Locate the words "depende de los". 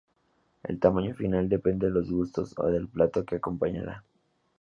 1.47-2.09